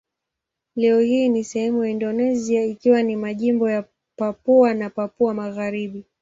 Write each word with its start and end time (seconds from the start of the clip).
Leo 0.75 0.99
hii 0.99 1.29
ni 1.29 1.43
sehemu 1.43 1.83
ya 1.83 1.89
Indonesia 1.89 2.63
ikiwa 2.63 3.03
ni 3.03 3.15
majimbo 3.15 3.69
ya 3.69 3.85
Papua 4.15 4.73
na 4.73 4.89
Papua 4.89 5.33
Magharibi. 5.33 6.05